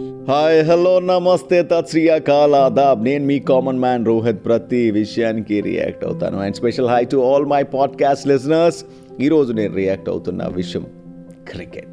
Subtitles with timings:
[0.00, 6.38] Hi hello నమస్తే తత్శ్రీయాకాల్ ఆదాబ్ నేను మీ common man Rohit ప్రతి విషయానికి రియాక్ట్ అవుతాను.
[6.38, 8.84] And special hi to all my podcast listeners
[9.20, 10.86] ఈరోజు నేను రియాక్ట్ అవుతున్న విషయం
[11.48, 11.88] క్రికెట్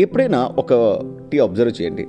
[0.00, 2.06] ఎప్పుడైనా ఒకటి అబ్జర్వ్ చేయండి.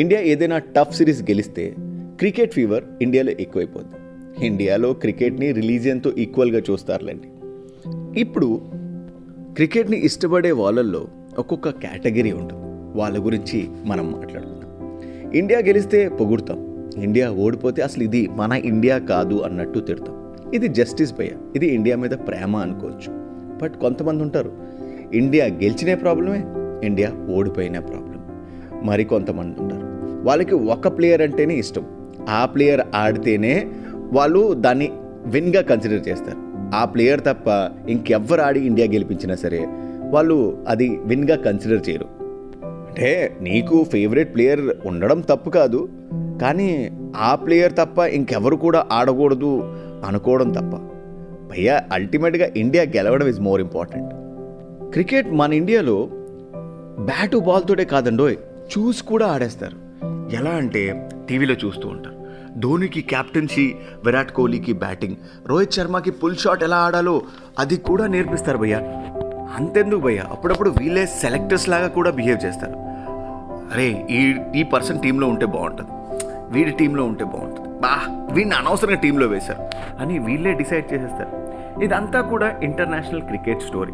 [0.00, 1.74] ఇండియా ఏదైనా టఫ్ సిరీస్ గెలిస్తే
[2.18, 3.96] క్రికెట్ ఫీవర్ ఇండియాలో ఎక్కువైపోద్ది.
[4.46, 7.28] ఇండియాలో క్రికెట్ని రిలీజియన్తో ఈక్వల్గా చూస్తారులేండి.
[8.20, 8.60] ఇప్పుడు
[9.54, 11.06] క్రికెట్ని ఇష్టపడే వాళ్ళల్లో
[11.38, 12.63] ఒక్కొక్క కేటగిరీ ఉంటుంది.
[12.94, 15.00] వాళ్ళ గురించి మనం మాట్లాడుకుందాం.
[15.34, 16.90] ఇండియా గెలిస్తే పొగుడతాం.
[17.02, 20.34] ఇండియా ఓడిపోతే అసలు ఇది మన ఇండియా కాదు అన్నట్టు తిడతాం.
[20.54, 21.28] ఇది జస్టిస్ భయ.
[21.56, 23.24] ఇది ఇండియా మీద ప్రేమ అనుకోవచ్చు.
[23.62, 24.52] బట్ కొంతమంది ఉంటారు
[25.14, 26.44] ఇండియా గెలిచినే ప్రాబ్లమే
[26.86, 28.24] ఇండియా ఓడిపోయిన ప్రాబ్లం
[28.86, 29.86] మరి కొంతమంది ఉంటారు
[30.26, 31.86] వాళ్ళకి ఒక ప్లేయర్ అంటేనే ఇష్టం.
[32.28, 33.66] ఆ ప్లేయర్ ఆడితేనే
[34.12, 34.92] వాళ్ళు దాన్ని
[35.26, 36.36] విన్గా కన్సిడర్ చేస్తారు.
[36.74, 39.66] ఆ ప్లేయర్ తప్ప ఇంకెవ్వరు ఆడి ఇండియా గెలిపించినా సరే
[40.10, 42.23] వాళ్ళు అది విన్గా కన్సిడర్ చేయరు.
[42.94, 45.88] అంటే నీకు ఫేవరెట్ ప్లేయర్ ఉండడం తప్పు కాదు
[46.42, 49.60] కానీ ఆ ప్లేయర్ తప్ప ఇంకెవరు కూడా ఆడకూడదు
[50.06, 50.76] అనుకోవడం తప్ప.
[51.50, 54.14] భయ్యా అల్టిమేట్గా ఇండియా గెలవడం ఇస్ మోర్ ఇంపార్టెంట్
[54.92, 56.08] క్రికెట్ మన ఇండియాలో
[57.00, 58.36] బ్యాటు బాల్తోటే కాదండోయ్
[58.72, 59.76] చూసి కూడా ఆడేస్తారు.
[60.36, 62.14] ఎలా అంటే టీవీలో చూస్తూ ఉంటారు.
[62.58, 65.16] ధోనికి క్యాప్టెన్సీ విరాట్ కోహ్లీకి బ్యాటింగ్
[65.46, 67.22] రోహిత్ శర్మకి ఫుల్ షాట్ ఎలా ఆడాలో
[67.58, 68.80] అది కూడా నేర్పిస్తారు భయ్యా.
[69.54, 70.24] అంతెందుకు భయ్యా?
[70.30, 72.74] అప్పుడప్పుడు వీళ్ళే సెలెక్టర్స్ లాగా కూడా బిహేవ్ చేస్తారు.
[73.74, 75.90] అరే ఈ ఈ పర్సన్ టీంలో ఉంటే బాగుంటుంది.
[76.50, 77.68] వీడి టీంలో ఉంటే బాగుంటుంది.
[77.68, 79.62] బా వీడిని అనవసరంగా టీంలో వేశారు.
[80.02, 81.44] అని వీళ్ళే డిసైడ్ చేసేస్తారు.
[81.82, 83.92] ఇదంతా కూడా ఇంటర్నేషనల్ క్రికెట్ స్టోరీ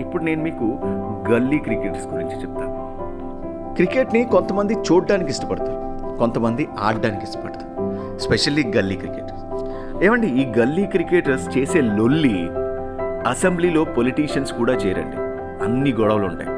[0.00, 0.78] ఇప్పుడు నేను మీకు
[1.30, 2.92] గల్లీ క్రికెట్స్ గురించి చెప్తాను.
[3.74, 6.18] క్రికెట్ని కొంతమంది చూడడానికి ఇష్టపడతారు.
[6.18, 7.72] కొంతమంది ఆడడానికి ఇష్టపడతారు.
[8.18, 9.32] స్పెషల్లీ గల్లీ క్రికెటర్స్
[10.04, 12.50] ఏమండి ఈ గల్లీ క్రికెటర్స్ చేసే లొల్లి
[13.26, 15.16] అసెంబ్లీలో పొలిటీషియన్స్ కూడా చేరండి.
[15.64, 16.50] అన్ని గొడవలు ఉంటాయి.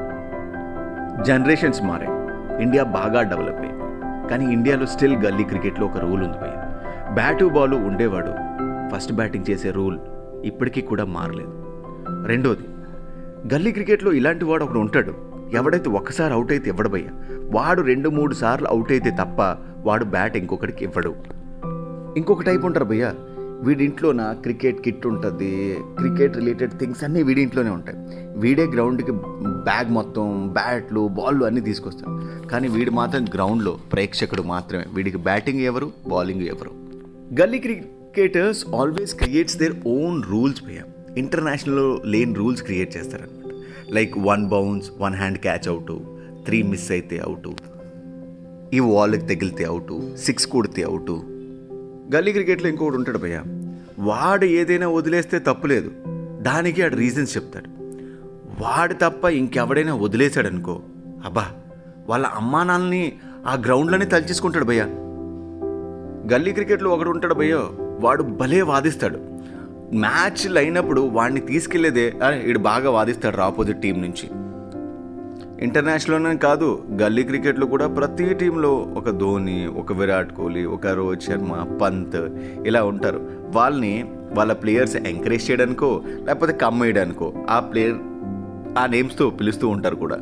[1.25, 2.11] జనరేషన్స్ మారాయి.
[2.63, 4.29] ఇండియా బాగా డెవలప్ అయింది.
[4.29, 6.53] కానీ ఇండియాలో స్టిల్ గల్లీ క్రికెట్లో ఒక రూల్ ఉంది పోయి
[7.15, 8.33] బ్యాటు బాలు ఉండేవాడు.
[8.95, 9.99] ఫస్ట్ బ్యాటింగ్ చేసే రూల్
[10.45, 11.53] ఇప్పటికీ కూడా మారలేదు.
[12.27, 12.65] రెండోది
[13.55, 15.15] గల్లీ క్రికెట్లో ఇలాంటి వాడు ఒకడు ఉంటాడు.
[15.53, 17.11] ఎవడైతే ఒక్కసారి అవుట్ అయితే ఇవ్వడబయ్యా
[17.53, 21.15] వాడు రెండు మూడు సార్లు అవుట్ అయితే తప్ప వాడు బ్యాట్ ఇంకొకటికి ఇవ్వడు.
[22.17, 23.15] ఇంకొక టైప్ ఉంటారు భయ్యా.
[23.63, 27.99] వీడింట్లోన క్రికెట్ కిట్ ఉంటుంది క్రికెట్ రిలేటెడ్ థింగ్స్ అన్నీ వీడింట్లోనే ఉంటాయి.
[28.39, 29.13] వీడే గ్రౌండ్కి
[29.47, 32.47] బ్యాగ్ మొత్తం బ్యాట్లు బాళ్ళు అన్నీ తీసుకొస్తాడు.
[32.47, 34.85] కానీ వీడు మాత్రం గ్రౌండ్లో ప్రేక్షకుడు మాత్రమే.
[34.95, 36.71] వీడికి బ్యాటింగ్ ఎవరు బౌలింగ్ ఎవరు.
[37.41, 40.81] Gully cricketers always creates their own rules భయ్య.
[41.19, 43.55] ఇంటర్నేషనల్లో లేని రూల్స్ క్రియేట్ చేస్తారనమాట
[43.93, 45.99] like one bounce one hand catch out
[46.45, 47.49] three miss అయితే అవుట్
[48.75, 51.34] ఈ వాల్కి తగిలితే అవుట్ సిక్స్ కొడితే అవుట్
[52.15, 53.43] గల్లీ క్రికెట్లో ఇంకొకటి ఉంటాడు భయ్య.
[53.99, 55.91] వాడు ఏదైనా వదిలేస్తే తప్పులేదు.
[56.43, 57.69] దానికి ఆడు రీజన్స్ చెప్తాడు.
[58.63, 60.83] వాడు తప్ప ఇంకెవడైనా వదిలేశాడనుకో
[61.25, 61.47] అబ్బా
[62.09, 63.13] వాళ్ళ అమ్మానాల్ని
[63.47, 64.83] ఆ గ్రౌండ్లోనే తలచేసుకుంటాడు భయ్య.
[66.33, 67.71] గల్లీ క్రికెట్లో ఒకడు ఉంటాడు భయ్యో
[68.01, 69.19] వాడు భలే వాదిస్తాడు.
[69.95, 74.44] మ్యాచ్లు అయినప్పుడు వాడిని తీసుకెళ్ళేదే అరే బాగా వాదిస్తాడు ఆపోజిట్ టీం నుంచి.
[75.61, 81.79] ఇంటర్నేషనల్లోనే కాదు గల్లీ క్రికెట్లో కూడా ప్రతి టీంలో ఒక ధోని ఒక విరాట్ కోహ్లీ ఒక రోహిత్ శర్మ
[81.83, 82.17] పంత్
[82.67, 83.31] ఇలా ఉంటారు.
[83.51, 87.97] వాళ్ళని వాళ్ళ ప్లేయర్స్ ఎంకరేజ్ చేయడానికో లేకపోతే కమ్మేయడానికో ఆ ప్లేయర్
[88.79, 90.17] ఆ నేమ్స్తో పిలుస్తూ ఉంటారు కూడా.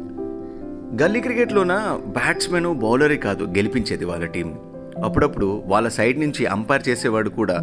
[1.03, 4.54] గల్లీ క్రికెట్లోన బ్యాట్స్మెన్ బౌలరే కాదు గెలిపించేది వాళ్ళ టీంని
[5.04, 7.59] అప్పుడప్పుడు వాళ్ళ సైడ్ నుంచి అంపైర్ చేసేవాడు కూడా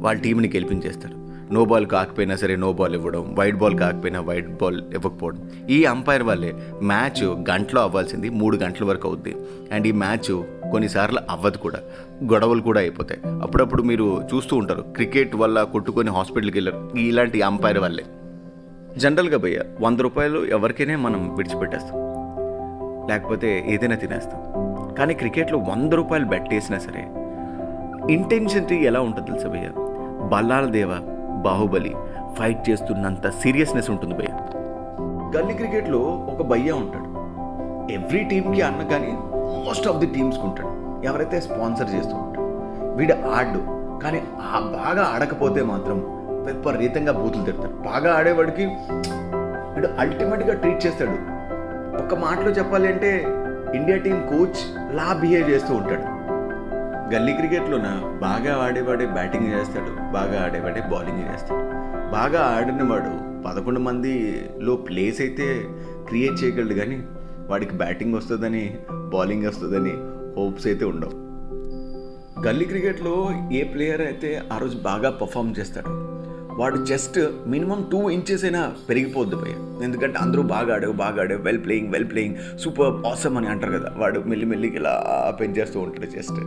[0.00, 1.27] వాళ్ళ టీంని గెలిపించేస్తారు.
[1.52, 5.50] నో బాల్ కాకపోయినా సరే నో బాల్ ఇవ్వడం వైట్ బాల్ కాకపోయినా వైట్ బాల్ ఇవ్వకపోవడం.
[5.70, 9.36] ఈ అంపైర్ వాళ్ళే మ్యాచ్ గంటలో అవ్వాల్సింది మూడు గంటల వరకు అవుద్ది.
[9.72, 11.78] అండ్ ఈ మ్యాచ్ కొన్నిసార్లు అవ్వదు కూడా.
[12.32, 13.20] గొడవలు కూడా అయిపోతాయి.
[13.42, 14.80] అప్పుడప్పుడు మీరు చూస్తూ ఉంటారు.
[14.80, 16.90] క్రికెట్ వల్ల కొట్టుకొని హాస్పిటల్కి వెళ్ళారు.
[16.98, 18.04] ఇలాంటి అంపైర్ వాళ్ళే
[18.96, 21.98] జనరల్గా భయ్య వంద రూపాయలు ఎవరికైనా మనం విడిచిపెట్టేస్తాం.
[23.08, 24.42] లేకపోతే ఏదైనా తినేస్తాం.
[24.94, 27.06] కానీ క్రికెట్లో వంద రూపాయలు బెట్ వేసినా సరే
[28.12, 29.70] ఇంటెన్షన్టీ ఎలా ఉంటుంది తెలుసా భయ్య?
[30.28, 31.94] బల్లాల దేవ బాహుబలి
[32.38, 34.34] ఫైట్ చేస్తున్నంత సీరియస్నెస్ ఉంటుంది భయ్య.
[35.36, 35.98] గల్లీ క్రికెట్లో
[36.32, 37.08] ఒక భయ్య ఉంటాడు.
[37.92, 39.12] ఎవ్రీ టీంకి అన్న కానీ
[39.66, 40.70] మోస్ట్ ఆఫ్ ది టీమ్స్కి ఉంటాడు.
[41.06, 42.46] ఎవరైతే స్పాన్సర్ చేస్తూ ఉంటాడు
[42.96, 43.60] వీడు ఆడు
[44.00, 45.98] కానీ ఆ బాగా ఆడకపోతే మాత్రం
[46.46, 47.72] విపరీతంగా బూతులు తిడతాడు.
[47.72, 48.66] బాగా ఆడేవాడికి
[49.74, 51.16] వీడు అల్టిమేట్గా ట్రీట్ చేస్తాడు.
[52.04, 53.24] ఒక మాటలో చెప్పాలి అంటే
[53.74, 54.60] ఇండియా టీం కోచ్
[54.96, 56.17] లా బిహేవ్ చేస్తూ ఉంటాడు.
[57.12, 57.88] గల్లీ క్రికెట్లోన
[58.22, 61.64] బాగా ఆడేవాడే బ్యాటింగ్ చేస్తాడు బాగా ఆడేవాడే బౌలింగ్ చేస్తాడు.
[62.12, 63.12] బాగా ఆడినవాడు
[63.46, 65.46] పదకొండు మందిలో ప్లేస్ అయితే
[66.08, 66.98] క్రియేట్ చేయగలడు కానీ
[67.50, 68.64] వాడికి బ్యాటింగ్ వస్తుందని
[69.14, 69.94] బౌలింగ్ వస్తుందని
[70.36, 71.14] హోప్స్ అయితే ఉండవు.
[72.46, 73.14] గల్లీ క్రికెట్లో
[73.52, 75.92] ఏ ప్లేయర్ అయితే ఆ రోజు బాగా పర్ఫామ్ చేస్తాడు
[76.60, 81.64] వాడు జస్ట్ మినిమం టూ ఇంచెస్ అయినా పెరిగిపోద్ది పోయి ఎందుకంటే అందరూ బాగా ఆడావు బాగా ఆడావు well
[81.64, 83.92] playing well playing super awesome అని అంటారు కదా.
[83.96, 84.94] వాడు మెల్లిమెల్లికి ఇలా
[85.40, 86.40] పెంచేస్తూ ఉంటాడు జస్ట్.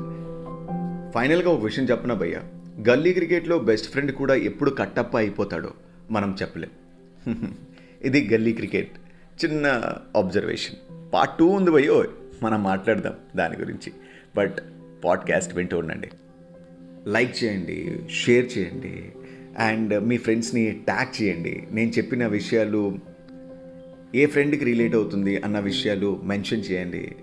[1.13, 2.41] ఫైనల్గా ఒక విషయం చెప్పనా భయ్య?
[2.89, 5.71] గల్లీ క్రికెట్లో బెస్ట్ ఫ్రెండ్ కూడా ఎప్పుడు కట్టప్ప అయిపోతాడో
[6.11, 6.71] మనం చెప్పలేం.
[8.01, 8.91] ఇది గల్లీ క్రికెట్.
[9.45, 10.75] చిన్న అబ్జర్వేషన్
[11.13, 12.05] పార్ట్ టూ ఉంది భయ్యో
[12.43, 13.93] మనం మాట్లాడదాం దాని గురించి.
[14.37, 14.53] బట్
[15.05, 16.09] పాడ్కాస్ట్ వింటూ ఉండండి.
[17.07, 19.11] లైక్ చేయండి షేర్ చేయండి
[19.59, 21.67] అండ్ మీ ఫ్రెండ్స్ని ట్యాగ్ చేయండి.
[21.71, 22.99] నేను చెప్పిన విషయాలు
[24.15, 27.15] ఏ ఫ్రెండ్కి రిలేట్ అవుతుంది అన్న విషయాలు మెన్షన్ చేయండి.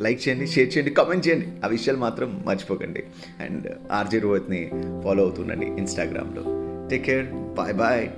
[0.00, 1.46] లైక్ చేయండి షేర్ చేయండి కామెంట్ చేయండి.
[1.64, 3.02] ఆ విషయాలు మాత్రం మర్చిపోకండి.
[3.40, 4.70] అండ్ ఆర్జే రోహిత్ని
[5.04, 6.42] ఫాలో అవుతుండండి ఇన్స్టాగ్రామ్లో
[6.88, 8.08] టేక్ కేర్ బాయ్ బాయ్